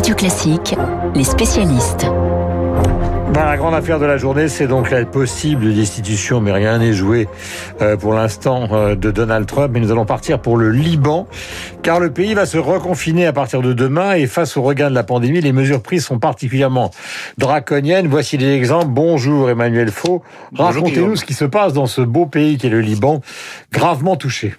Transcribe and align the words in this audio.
Radio 0.00 0.14
Classique, 0.14 0.74
les 1.14 1.24
spécialistes. 1.24 2.06
Dans 3.34 3.44
la 3.44 3.58
grande 3.58 3.74
affaire 3.74 3.98
de 3.98 4.06
la 4.06 4.16
journée, 4.16 4.48
c'est 4.48 4.66
donc 4.66 4.90
la 4.90 5.04
possible 5.04 5.74
destitution, 5.74 6.40
mais 6.40 6.52
rien 6.52 6.78
n'est 6.78 6.94
joué 6.94 7.28
euh, 7.82 7.98
pour 7.98 8.14
l'instant 8.14 8.66
euh, 8.72 8.94
de 8.94 9.10
Donald 9.10 9.44
Trump. 9.44 9.72
Mais 9.74 9.80
nous 9.80 9.92
allons 9.92 10.06
partir 10.06 10.40
pour 10.40 10.56
le 10.56 10.70
Liban, 10.70 11.28
car 11.82 12.00
le 12.00 12.10
pays 12.10 12.32
va 12.32 12.46
se 12.46 12.56
reconfiner 12.56 13.26
à 13.26 13.34
partir 13.34 13.60
de 13.60 13.74
demain 13.74 14.14
et 14.14 14.26
face 14.26 14.56
au 14.56 14.62
regain 14.62 14.88
de 14.88 14.94
la 14.94 15.04
pandémie, 15.04 15.42
les 15.42 15.52
mesures 15.52 15.82
prises 15.82 16.06
sont 16.06 16.18
particulièrement 16.18 16.90
draconiennes. 17.36 18.06
Voici 18.06 18.38
des 18.38 18.54
exemples. 18.54 18.88
Bonjour 18.88 19.50
Emmanuel 19.50 19.90
Faux. 19.90 20.22
Racontez-nous 20.56 21.16
ce 21.16 21.26
qui 21.26 21.34
se 21.34 21.44
passe 21.44 21.74
dans 21.74 21.84
ce 21.86 22.00
beau 22.00 22.24
pays 22.24 22.56
qui 22.56 22.68
est 22.68 22.70
le 22.70 22.80
Liban, 22.80 23.20
gravement 23.70 24.16
touché. 24.16 24.54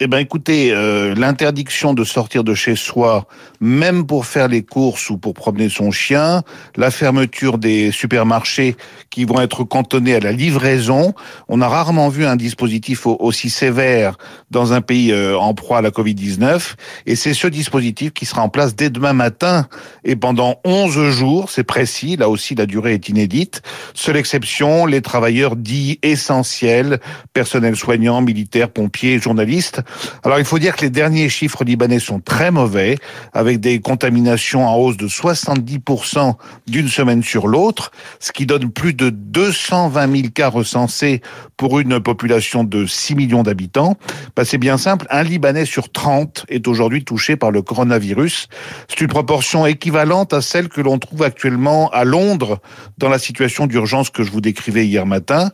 Eh 0.00 0.06
ben, 0.06 0.18
écoutez, 0.18 0.72
euh, 0.72 1.14
l'interdiction 1.14 1.92
de 1.92 2.02
sortir 2.02 2.44
de 2.44 2.54
chez 2.54 2.76
soi, 2.76 3.26
même 3.60 4.06
pour 4.06 4.24
faire 4.24 4.48
les 4.48 4.62
courses 4.62 5.10
ou 5.10 5.18
pour 5.18 5.34
promener 5.34 5.68
son 5.68 5.90
chien, 5.90 6.42
la 6.76 6.90
fermeture 6.90 7.58
des 7.58 7.92
supermarchés 7.92 8.74
qui 9.10 9.26
vont 9.26 9.40
être 9.42 9.64
cantonnés 9.64 10.14
à 10.14 10.20
la 10.20 10.32
livraison. 10.32 11.14
On 11.48 11.60
a 11.60 11.68
rarement 11.68 12.08
vu 12.08 12.24
un 12.24 12.36
dispositif 12.36 13.06
aussi 13.06 13.50
sévère 13.50 14.16
dans 14.50 14.72
un 14.72 14.80
pays 14.80 15.12
euh, 15.12 15.38
en 15.38 15.52
proie 15.52 15.78
à 15.78 15.82
la 15.82 15.90
Covid-19. 15.90 16.74
Et 17.04 17.14
c'est 17.14 17.34
ce 17.34 17.46
dispositif 17.46 18.12
qui 18.14 18.24
sera 18.24 18.42
en 18.42 18.48
place 18.48 18.74
dès 18.74 18.88
demain 18.88 19.12
matin 19.12 19.68
et 20.04 20.16
pendant 20.16 20.56
11 20.64 21.10
jours. 21.10 21.50
C'est 21.50 21.64
précis. 21.64 22.16
Là 22.16 22.30
aussi, 22.30 22.54
la 22.54 22.64
durée 22.64 22.94
est 22.94 23.10
inédite. 23.10 23.60
Seule 23.92 24.16
exception, 24.16 24.86
les 24.86 25.02
travailleurs 25.02 25.54
dits 25.54 25.98
essentiels, 26.02 26.98
personnel 27.34 27.76
soignant, 27.76 28.22
militaires, 28.22 28.70
pompiers, 28.70 29.18
journalistes. 29.20 29.81
Alors 30.24 30.38
il 30.38 30.44
faut 30.44 30.58
dire 30.58 30.76
que 30.76 30.82
les 30.82 30.90
derniers 30.90 31.28
chiffres 31.28 31.64
libanais 31.64 31.98
sont 31.98 32.20
très 32.20 32.50
mauvais, 32.50 32.96
avec 33.32 33.60
des 33.60 33.80
contaminations 33.80 34.66
en 34.66 34.76
hausse 34.76 34.96
de 34.96 35.08
70% 35.08 36.34
d'une 36.66 36.88
semaine 36.88 37.22
sur 37.22 37.46
l'autre, 37.46 37.90
ce 38.20 38.32
qui 38.32 38.46
donne 38.46 38.70
plus 38.70 38.94
de 38.94 39.10
220 39.10 40.16
000 40.16 40.28
cas 40.34 40.48
recensés 40.48 41.20
pour 41.56 41.78
une 41.80 42.00
population 42.00 42.64
de 42.64 42.86
6 42.86 43.14
millions 43.14 43.42
d'habitants. 43.42 43.96
Bah, 44.36 44.44
c'est 44.44 44.58
bien 44.58 44.78
simple, 44.78 45.06
un 45.10 45.22
Libanais 45.22 45.64
sur 45.64 45.90
30 45.90 46.46
est 46.48 46.66
aujourd'hui 46.66 47.04
touché 47.04 47.36
par 47.36 47.50
le 47.50 47.62
coronavirus. 47.62 48.48
C'est 48.88 49.00
une 49.00 49.08
proportion 49.08 49.66
équivalente 49.66 50.32
à 50.32 50.40
celle 50.40 50.68
que 50.68 50.80
l'on 50.80 50.98
trouve 50.98 51.22
actuellement 51.22 51.88
à 51.90 52.04
Londres 52.04 52.60
dans 52.98 53.08
la 53.08 53.18
situation 53.18 53.66
d'urgence 53.66 54.10
que 54.10 54.22
je 54.22 54.30
vous 54.30 54.40
décrivais 54.40 54.86
hier 54.86 55.06
matin. 55.06 55.50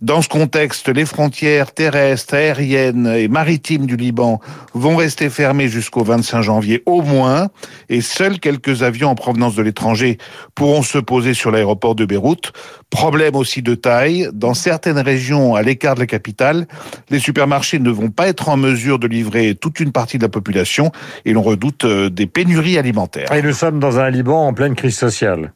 Dans 0.00 0.22
ce 0.22 0.28
contexte, 0.28 0.88
les 0.88 1.04
frontières 1.04 1.72
terrestres, 1.72 2.34
aériennes 2.34 3.06
et 3.06 3.28
maritimes 3.28 3.69
du 3.78 3.96
Liban 3.96 4.40
vont 4.74 4.96
rester 4.96 5.30
fermés 5.30 5.68
jusqu'au 5.68 6.04
25 6.04 6.42
janvier 6.42 6.82
au 6.86 7.02
moins, 7.02 7.48
et 7.88 8.00
seuls 8.00 8.38
quelques 8.40 8.82
avions 8.82 9.10
en 9.10 9.14
provenance 9.14 9.54
de 9.54 9.62
l'étranger 9.62 10.18
pourront 10.54 10.82
se 10.82 10.98
poser 10.98 11.34
sur 11.34 11.50
l'aéroport 11.50 11.94
de 11.94 12.04
Beyrouth. 12.04 12.52
Problème 12.90 13.36
aussi 13.36 13.62
de 13.62 13.74
taille, 13.74 14.28
dans 14.32 14.54
certaines 14.54 14.98
régions 14.98 15.54
à 15.54 15.62
l'écart 15.62 15.94
de 15.94 16.00
la 16.00 16.06
capitale, 16.06 16.66
les 17.10 17.18
supermarchés 17.18 17.78
ne 17.78 17.90
vont 17.90 18.10
pas 18.10 18.28
être 18.28 18.48
en 18.48 18.56
mesure 18.56 18.98
de 18.98 19.06
livrer 19.06 19.54
toute 19.54 19.80
une 19.80 19.92
partie 19.92 20.18
de 20.18 20.22
la 20.22 20.28
population 20.28 20.90
et 21.24 21.32
l'on 21.32 21.42
redoute 21.42 21.84
euh, 21.84 22.10
des 22.10 22.26
pénuries 22.26 22.78
alimentaires. 22.78 23.32
Et 23.32 23.42
nous 23.42 23.52
sommes 23.52 23.78
dans 23.78 23.98
un 23.98 24.10
Liban 24.10 24.46
en 24.46 24.52
pleine 24.52 24.74
crise 24.74 24.96
sociale. 24.96 25.52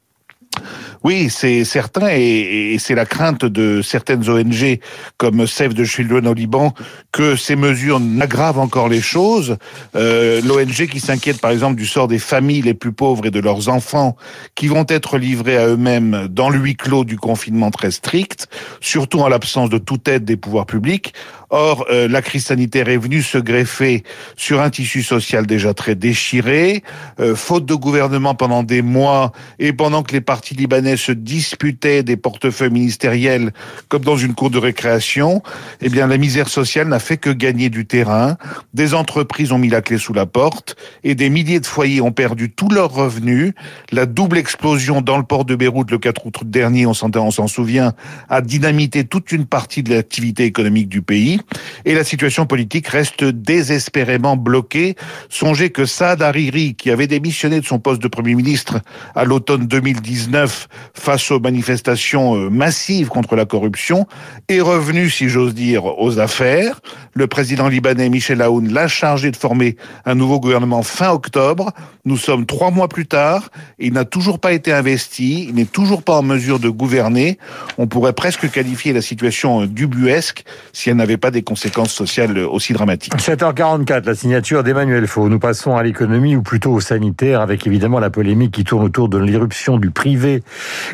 Oui, 1.05 1.29
c'est 1.29 1.65
certain, 1.65 2.09
et, 2.09 2.77
c'est 2.79 2.95
la 2.95 3.05
crainte 3.05 3.45
de 3.45 3.83
certaines 3.83 4.27
ONG 4.27 4.79
comme 5.19 5.47
Save 5.47 5.75
the 5.75 5.85
Children 5.85 6.27
au 6.27 6.33
Liban 6.33 6.73
que 7.13 7.37
ces 7.37 7.57
mesures 7.57 8.01
n'aggravent 8.01 8.59
encore 8.59 8.89
les 8.89 9.03
choses. 9.03 9.59
Euh, 9.97 10.41
L'ONG 10.41 10.89
qui 10.89 11.01
s'inquiète 11.01 11.43
par 11.43 11.51
exemple 11.51 11.77
du 11.77 11.85
sort 11.85 12.09
des 12.09 12.19
familles 12.19 12.63
les 12.63 12.73
plus 12.73 12.93
pauvres 12.93 13.27
et 13.27 13.31
de 13.31 13.39
leurs 13.39 13.69
enfants 13.69 14.17
qui 14.55 14.67
vont 14.67 14.87
être 14.89 15.19
livrés 15.19 15.59
à 15.59 15.67
eux-mêmes 15.67 16.27
dans 16.31 16.49
le 16.49 16.59
huis 16.59 16.75
clos 16.75 17.05
du 17.05 17.19
confinement 17.19 17.71
très 17.71 17.91
strict, 17.91 18.49
surtout 18.81 19.21
en 19.21 19.29
l'absence 19.29 19.69
de 19.69 19.79
toute 19.79 20.09
aide 20.09 20.25
des 20.25 20.39
pouvoirs 20.39 20.65
publics. 20.65 21.13
Or, 21.51 21.87
euh, 21.91 22.09
la 22.09 22.23
crise 22.23 22.47
sanitaire 22.47 22.89
est 22.89 22.97
venue 22.97 23.23
se 23.23 23.39
greffer 23.39 24.03
sur 24.37 24.61
un 24.61 24.71
tissu 24.71 25.03
social 25.03 25.47
déjà 25.47 25.75
très 25.75 25.95
déchiré, 25.95 26.83
euh, 27.21 27.37
faute 27.37 27.67
de 27.67 27.75
gouvernement 27.75 28.35
pendant 28.35 28.63
des 28.63 28.83
mois 28.83 29.31
et 29.59 29.73
pendant 29.73 30.03
que 30.03 30.13
les 30.13 30.21
partis 30.21 30.55
libanais 30.55 30.94
se 30.97 31.13
disputaient 31.13 32.03
des 32.03 32.17
portefeuilles 32.17 32.71
ministériels 32.71 33.53
comme 33.89 34.05
dans 34.05 34.17
une 34.17 34.35
cour 34.35 34.51
de 34.51 34.59
récréation, 34.59 35.43
eh 35.81 35.89
bien 35.89 36.07
la 36.07 36.19
misère 36.19 36.49
sociale 36.49 36.89
n'a 36.89 36.99
fait 36.99 37.17
que 37.17 37.31
gagner 37.31 37.71
du 37.71 37.87
terrain. 37.87 38.37
Des 38.73 38.95
entreprises 38.95 39.53
ont 39.53 39.59
mis 39.59 39.69
la 39.69 39.83
clé 39.83 39.99
sous 39.99 40.13
la 40.13 40.27
porte 40.27 40.77
et 41.03 41.15
des 41.15 41.31
milliers 41.31 41.61
de 41.61 41.67
foyers 41.67 42.01
ont 42.01 42.13
perdu 42.13 42.51
tous 42.51 42.69
leurs 42.69 42.93
revenus. 42.93 43.53
La 43.93 44.07
double 44.07 44.39
explosion 44.39 45.01
dans 45.01 45.19
le 45.19 45.25
port 45.25 45.45
de 45.45 45.55
Beyrouth 45.55 45.91
le 45.91 45.99
4 45.99 46.27
août 46.27 46.35
dernier, 46.45 46.87
on 46.87 46.95
s'en 46.95 47.49
souvient, 47.49 47.93
a 48.29 48.41
dynamité 48.41 49.05
toute 49.05 49.33
une 49.33 49.47
partie 49.47 49.83
de 49.83 49.95
l'activité 49.95 50.45
économique 50.45 50.89
du 50.89 51.03
pays 51.03 51.41
et 51.85 51.95
la 51.95 52.05
situation 52.05 52.47
politique 52.47 52.89
reste 52.89 53.25
désespérément 53.25 54.37
bloquée. 54.37 54.97
Songez 55.29 55.71
que 55.71 55.87
Saad 55.87 56.23
Hariri, 56.23 56.75
qui 56.75 56.91
avait 56.91 57.07
démissionné 57.07 57.61
de 57.61 57.67
son 57.67 57.79
poste 57.79 58.03
de 58.03 58.09
Premier 58.09 58.35
ministre 58.35 58.81
à 59.15 59.25
l'automne 59.25 59.67
2019 59.67 60.69
face 60.93 61.31
aux 61.31 61.41
manifestations 61.41 62.37
euh, 62.37 62.51
massives 62.51 63.09
contre 63.09 63.37
la 63.37 63.45
corruption, 63.45 64.07
est 64.49 64.61
revenu, 64.61 65.11
si 65.11 65.29
j'ose 65.29 65.55
dire, 65.55 65.85
aux 65.99 66.19
affaires. 66.19 66.81
Le 67.15 67.27
président 67.27 67.69
libanais 67.69 68.09
Michel 68.09 68.43
Aoun 68.43 68.73
l'a 68.73 68.89
chargé 68.89 69.31
de 69.31 69.37
former 69.37 69.77
un 70.05 70.15
nouveau 70.15 70.41
gouvernement 70.41 70.83
fin 70.83 71.11
octobre. 71.11 71.73
Nous 72.05 72.17
sommes 72.17 72.45
trois 72.45 72.71
mois 72.71 72.89
plus 72.89 73.07
tard. 73.07 73.49
Il 73.79 73.93
n'a 73.93 74.05
toujours 74.05 74.39
pas 74.39 74.53
été 74.53 74.73
investi. 74.73 75.47
Il 75.49 75.55
n'est 75.55 75.65
toujours 75.65 76.03
pas 76.03 76.15
en 76.15 76.23
mesure 76.23 76.59
de 76.59 76.69
gouverner. 76.69 77.39
On 77.79 77.87
pourrait 77.87 78.13
presque 78.13 78.51
qualifier 78.51 78.93
la 78.93 79.03
situation 79.03 79.63
euh, 79.63 79.67
dubuesque 79.67 80.45
si 80.73 80.91
elle 80.91 80.97
n'avait 80.97 81.17
pas 81.17 81.31
des 81.31 81.43
conséquences 81.43 81.93
sociales 81.93 82.39
aussi 82.39 82.73
dramatiques. 82.73 83.15
7h44, 83.17 84.05
la 84.05 84.15
signature 84.15 84.63
d'Emmanuel 84.63 85.07
Faux. 85.07 85.29
Nous 85.29 85.39
passons 85.39 85.77
à 85.77 85.83
l'économie 85.83 86.37
ou 86.37 86.43
plutôt 86.43 86.73
au 86.73 86.81
sanitaire 86.81 87.41
avec 87.41 87.67
évidemment 87.67 88.01
la 88.01 88.11
polémique 88.11 88.53
qui 88.53 88.65
tourne 88.65 88.85
autour 88.85 89.09
de 89.09 89.19
l'irruption 89.19 89.79
du 89.79 89.91
privé 89.91 90.43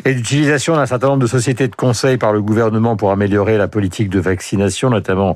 et 0.05 0.13
d'utilisation 0.13 0.75
d'un 0.75 0.85
certain 0.85 1.07
nombre 1.07 1.21
de 1.21 1.27
sociétés 1.27 1.67
de 1.67 1.75
conseil 1.75 2.17
par 2.17 2.33
le 2.33 2.41
gouvernement 2.41 2.95
pour 2.95 3.11
améliorer 3.11 3.57
la 3.57 3.67
politique 3.67 4.09
de 4.09 4.19
vaccination, 4.19 4.89
notamment 4.89 5.35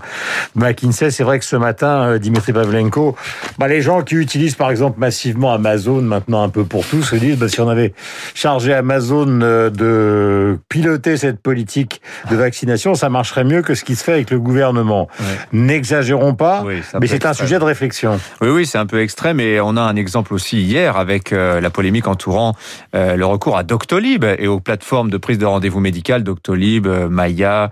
McKinsey. 0.55 1.11
C'est 1.11 1.23
vrai 1.23 1.39
que 1.39 1.45
ce 1.45 1.55
matin, 1.55 2.09
euh, 2.09 2.19
Dimitri 2.19 2.53
Pavlenko, 2.53 3.15
bah, 3.57 3.67
les 3.67 3.81
gens 3.81 4.01
qui 4.01 4.15
utilisent 4.15 4.55
par 4.55 4.71
exemple 4.71 4.99
massivement 4.99 5.53
Amazon, 5.53 6.01
maintenant 6.01 6.43
un 6.43 6.49
peu 6.49 6.63
pour 6.63 6.85
tous, 6.85 7.03
se 7.03 7.15
disent 7.15 7.37
bah, 7.37 7.47
si 7.47 7.61
on 7.61 7.69
avait 7.69 7.93
chargé 8.33 8.73
Amazon 8.73 9.39
euh, 9.41 9.69
de 9.69 10.57
piloter 10.69 11.17
cette 11.17 11.39
politique 11.39 12.01
de 12.29 12.35
vaccination, 12.35 12.95
ça 12.95 13.09
marcherait 13.09 13.43
mieux 13.43 13.61
que 13.61 13.75
ce 13.75 13.83
qui 13.83 13.95
se 13.95 14.03
fait 14.03 14.13
avec 14.13 14.31
le 14.31 14.39
gouvernement. 14.39 15.07
N'exagérons 15.53 16.33
pas, 16.33 16.63
mais 16.99 17.07
c'est 17.07 17.25
un 17.25 17.33
sujet 17.33 17.59
de 17.59 17.63
réflexion. 17.63 18.19
Oui, 18.41 18.49
oui, 18.49 18.65
c'est 18.65 18.77
un 18.77 18.85
peu 18.85 19.01
extrême 19.01 19.39
et 19.39 19.59
on 19.61 19.77
a 19.77 19.81
un 19.81 19.95
exemple 19.95 20.33
aussi 20.33 20.61
hier 20.61 20.97
avec 20.97 21.31
euh, 21.31 21.61
la 21.61 21.69
polémique 21.69 22.07
entourant 22.07 22.53
le 22.93 23.23
recours 23.23 23.57
à 23.57 23.63
Doctolib 23.63 24.24
et 24.37 24.47
aux 24.47 24.59
plateformes 24.59 25.09
de 25.09 25.17
prise 25.17 25.37
de 25.37 25.45
rendez-vous 25.45 25.79
médical, 25.79 26.23
Doctolib, 26.23 26.87
euh, 26.87 27.09
Maya, 27.09 27.69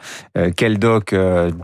Keldoc, 0.56 1.16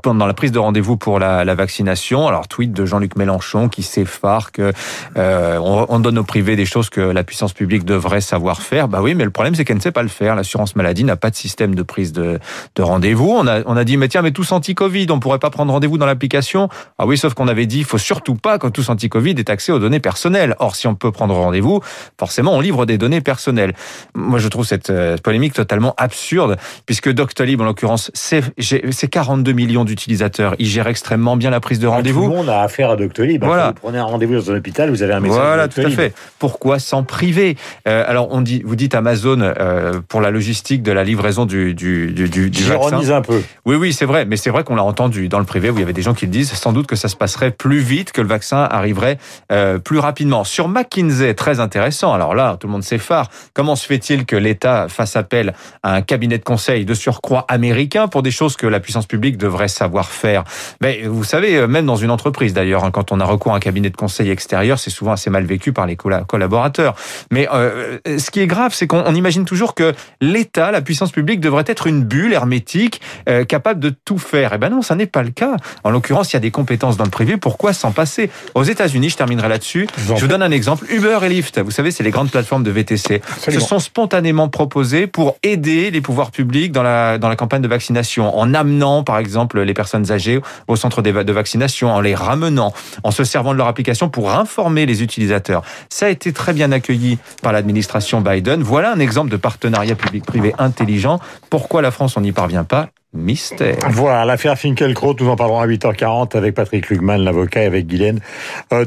pendant 0.03 0.25
la 0.25 0.33
prise 0.33 0.51
de 0.51 0.59
rendez-vous 0.59 0.97
pour 0.97 1.19
la, 1.19 1.55
vaccination. 1.55 2.27
Alors, 2.27 2.47
tweet 2.47 2.71
de 2.71 2.85
Jean-Luc 2.85 3.15
Mélenchon 3.15 3.69
qui 3.69 3.83
s'effare 3.83 4.51
que 4.51 4.71
on, 5.15 5.99
donne 5.99 6.19
au 6.19 6.23
privé 6.23 6.55
des 6.55 6.65
choses 6.65 6.89
que 6.89 7.01
la 7.01 7.23
puissance 7.23 7.53
publique 7.53 7.83
devrait 7.83 8.21
savoir 8.21 8.61
faire. 8.61 8.87
Bah 8.87 8.99
oui, 9.01 9.15
mais 9.15 9.25
le 9.25 9.31
problème 9.31 9.55
c'est 9.55 9.65
qu'elle 9.65 9.77
ne 9.77 9.81
sait 9.81 9.91
pas 9.91 10.03
le 10.03 10.09
faire. 10.09 10.35
L'assurance 10.35 10.75
maladie 10.75 11.03
n'a 11.03 11.15
pas 11.15 11.29
de 11.29 11.35
système 11.35 11.75
de 11.75 11.83
prise 11.83 12.13
de, 12.13 12.39
de 12.75 12.81
rendez-vous. 12.81 13.31
On 13.31 13.47
a, 13.47 13.61
on 13.65 13.75
a 13.75 13.83
dit, 13.83 13.97
mais 13.97 14.07
tiens, 14.07 14.21
mais 14.21 14.31
tous 14.31 14.51
anti-Covid, 14.51 15.07
on 15.09 15.19
pourrait 15.19 15.39
pas 15.39 15.49
prendre 15.49 15.73
rendez-vous 15.73 15.97
dans 15.97 16.05
l'application. 16.05 16.69
Ah 16.97 17.05
oui, 17.05 17.17
sauf 17.17 17.33
qu'on 17.33 17.47
avait 17.47 17.65
dit, 17.65 17.79
il 17.79 17.85
faut 17.85 17.97
surtout 17.97 18.35
pas 18.35 18.59
que 18.59 18.67
tous 18.67 18.89
anti-Covid 18.89 19.31
ait 19.31 19.51
accès 19.51 19.71
aux 19.71 19.79
données 19.79 19.99
personnelles. 19.99 20.55
Or, 20.59 20.75
si 20.75 20.87
on 20.87 20.95
peut 20.95 21.11
prendre 21.11 21.35
rendez-vous, 21.35 21.81
forcément, 22.17 22.53
on 22.53 22.61
livre 22.61 22.85
des 22.85 22.97
données 22.97 23.21
personnelles. 23.21 23.73
Moi, 24.15 24.39
je 24.39 24.47
trouve 24.47 24.65
cette 24.65 24.78
euh, 24.89 25.17
polémique 25.17 25.53
totalement 25.53 25.93
absurde, 25.97 26.57
puisque 26.85 27.09
Doctolib, 27.11 27.61
en 27.61 27.65
l'occurrence, 27.65 28.11
c'est 28.13 29.07
42 29.09 29.51
millions 29.51 29.83
d'utilisateurs. 29.85 30.55
Il 30.59 30.67
gère 30.67 30.87
extrêmement 30.87 31.35
bien 31.35 31.49
la 31.49 31.59
prise 31.59 31.79
de 31.79 31.87
rendez-vous. 31.87 32.25
Tout 32.25 32.29
le 32.31 32.35
monde 32.37 32.49
a 32.49 32.61
affaire 32.61 32.91
à 32.91 32.95
Doctolib. 32.95 33.43
Voilà. 33.43 33.67
Vous 33.67 33.73
prenez 33.73 33.97
un 33.97 34.03
rendez-vous 34.03 34.35
dans 34.35 34.51
un 34.51 34.57
hôpital, 34.57 34.89
vous 34.89 35.03
avez 35.03 35.13
un 35.13 35.19
message 35.19 35.37
Voilà, 35.37 35.67
tout 35.67 35.81
à 35.81 35.89
fait. 35.89 36.13
Pourquoi 36.37 36.79
s'en 36.79 37.03
priver? 37.03 37.57
Euh, 37.87 38.03
Alors, 38.07 38.29
on 38.31 38.41
dit, 38.41 38.61
vous 38.65 38.75
dites 38.75 38.95
Amazon 38.95 39.39
euh, 39.41 39.99
pour 40.07 40.21
la 40.21 40.31
logistique 40.31 40.83
de 40.83 40.91
la 40.91 41.03
livraison 41.03 41.45
du, 41.45 41.73
du, 41.73 42.11
du, 42.11 42.29
du, 42.29 42.49
du 42.49 42.63
vaccin. 42.63 43.09
un 43.09 43.21
peu. 43.21 43.41
Oui, 43.65 43.75
oui, 43.75 43.93
c'est 43.93 44.05
vrai. 44.05 44.25
Mais 44.25 44.37
c'est 44.37 44.49
vrai 44.49 44.63
qu'on 44.63 44.75
l'a 44.75 44.83
entendu 44.83 45.29
dans 45.29 45.39
le 45.39 45.45
privé 45.45 45.69
où 45.69 45.75
il 45.75 45.79
y 45.79 45.83
avait 45.83 45.93
des 45.93 46.01
gens 46.01 46.13
qui 46.13 46.25
le 46.25 46.31
disent, 46.31 46.51
sans 46.53 46.73
doute 46.73 46.87
que 46.87 46.95
ça 46.95 47.07
se 47.07 47.15
passerait 47.15 47.51
plus 47.51 47.79
vite, 47.79 48.11
que 48.11 48.21
le 48.21 48.27
vaccin 48.27 48.67
arriverait 48.69 49.17
euh, 49.51 49.79
plus 49.79 49.99
rapidement. 49.99 50.43
Sur 50.43 50.67
McKinsey, 50.67 51.33
très 51.33 51.59
intéressant. 51.59 52.13
Alors 52.13 52.35
là, 52.35 52.57
tout 52.59 52.67
le 52.67 52.73
monde 52.73 52.83
s'effare. 52.83 53.29
Comment 53.53 53.75
se 53.75 53.85
fait-il 53.85 54.25
que 54.25 54.35
l'État 54.35 54.68
l'État 54.69 54.87
fasse 54.89 55.15
appel 55.15 55.53
à 55.83 55.95
un 55.95 56.01
cabinet 56.01 56.37
de 56.37 56.43
conseil 56.43 56.85
de 56.85 56.93
surcroît 56.93 57.45
américain 57.47 58.07
pour 58.07 58.23
des 58.23 58.31
choses 58.31 58.55
que 58.55 58.67
la 58.67 58.79
puissance 58.79 59.05
publique 59.05 59.37
devrait 59.37 59.67
savoir 59.67 60.09
faire. 60.09 60.43
Mais 60.81 61.03
vous 61.05 61.23
savez, 61.23 61.67
même 61.67 61.85
dans 61.85 61.95
une 61.95 62.11
entreprise 62.11 62.53
d'ailleurs, 62.53 62.83
hein, 62.83 62.91
quand 62.91 63.11
on 63.11 63.19
a 63.19 63.25
recours 63.25 63.53
à 63.53 63.57
un 63.57 63.59
cabinet 63.59 63.89
de 63.89 63.97
conseil 63.97 64.29
extérieur, 64.29 64.79
c'est 64.79 64.89
souvent 64.89 65.13
assez 65.13 65.29
mal 65.29 65.45
vécu 65.45 65.73
par 65.73 65.85
les 65.85 65.95
collaborateurs. 65.95 66.95
Mais 67.31 67.47
euh, 67.53 67.97
ce 68.05 68.31
qui 68.31 68.39
est 68.39 68.47
grave, 68.47 68.73
c'est 68.73 68.87
qu'on 68.87 69.13
imagine 69.13 69.45
toujours 69.45 69.75
que 69.75 69.93
l'État, 70.21 70.71
la 70.71 70.81
puissance 70.81 71.11
publique, 71.11 71.39
devrait 71.39 71.65
être 71.67 71.87
une 71.87 72.03
bulle 72.03 72.33
hermétique 72.33 73.01
euh, 73.27 73.45
capable 73.45 73.79
de 73.79 73.89
tout 73.89 74.17
faire. 74.17 74.51
Eh 74.53 74.57
ben 74.57 74.69
non, 74.69 74.81
ça 74.81 74.95
n'est 74.95 75.07
pas 75.07 75.23
le 75.23 75.31
cas. 75.31 75.55
En 75.83 75.91
l'occurrence, 75.91 76.31
il 76.33 76.35
y 76.35 76.37
a 76.37 76.41
des 76.41 76.51
compétences 76.51 76.97
dans 76.97 77.05
le 77.05 77.09
privé. 77.09 77.37
Pourquoi 77.37 77.73
s'en 77.73 77.91
passer? 77.91 78.29
Aux 78.55 78.63
États-Unis, 78.63 79.09
je 79.09 79.17
terminerai 79.17 79.49
là-dessus. 79.49 79.87
Je 79.97 80.13
vous 80.13 80.27
donne 80.27 80.43
un 80.43 80.51
exemple. 80.51 80.85
Uber 80.89 81.19
et 81.23 81.29
Lyft, 81.29 81.59
vous 81.59 81.71
savez, 81.71 81.91
c'est 81.91 82.03
les 82.03 82.11
grandes 82.11 82.31
plateformes 82.31 82.63
de 82.63 82.71
VTC. 82.71 83.21
Se 83.39 83.59
sont 83.59 83.79
spontanément 83.79 84.49
proposés 84.59 85.07
pour 85.07 85.37
aider 85.41 85.89
les 85.89 86.01
pouvoirs 86.01 86.31
publics 86.31 86.73
dans 86.73 86.83
la 86.83 87.17
dans 87.17 87.29
la 87.29 87.37
campagne 87.37 87.61
de 87.61 87.67
vaccination, 87.69 88.37
en 88.37 88.53
amenant, 88.53 89.05
par 89.05 89.17
exemple, 89.17 89.61
les 89.61 89.73
personnes 89.73 90.11
âgées 90.11 90.41
au 90.67 90.75
centre 90.75 91.01
de 91.01 91.31
vaccination, 91.31 91.89
en 91.89 92.01
les 92.01 92.13
ramenant, 92.13 92.73
en 93.03 93.11
se 93.11 93.23
servant 93.23 93.53
de 93.53 93.57
leur 93.57 93.67
application 93.67 94.09
pour 94.09 94.31
informer 94.31 94.85
les 94.85 95.01
utilisateurs. 95.01 95.63
Ça 95.87 96.07
a 96.07 96.09
été 96.09 96.33
très 96.33 96.51
bien 96.51 96.73
accueilli 96.73 97.19
par 97.41 97.53
l'administration 97.53 98.19
Biden. 98.19 98.61
Voilà 98.61 98.91
un 98.91 98.99
exemple 98.99 99.29
de 99.29 99.37
partenariat 99.37 99.95
public-privé 99.95 100.53
intelligent. 100.59 101.21
Pourquoi 101.49 101.81
la 101.81 101.91
France, 101.91 102.17
on 102.17 102.21
n'y 102.21 102.33
parvient 102.33 102.65
pas? 102.65 102.89
Mystère. 103.11 103.77
Voilà, 103.89 104.23
l'affaire 104.23 104.57
Finkelkraut, 104.57 105.15
nous 105.19 105.29
en 105.29 105.35
parlerons 105.35 105.59
à 105.59 105.67
8h40 105.67 106.37
avec 106.37 106.53
Patrick 106.53 106.89
Lugman, 106.89 107.17
l'avocat, 107.17 107.63
et 107.63 107.65
avec 107.65 107.87
Guylaine 107.87 108.19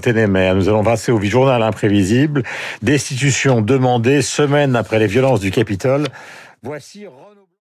Tenemer. 0.01 0.53
Nous 0.55 0.69
allons 0.69 0.85
passer 0.85 1.11
au 1.11 1.21
journal 1.21 1.61
imprévisible. 1.63 2.45
Destitution 2.83 3.63
demandée 3.63 4.23
semaine 4.23 4.77
après 4.77 5.01
les 5.01 5.09
violences 5.09 5.41
du 5.41 5.51
Capitole. 5.51 6.07
Voici 6.63 7.07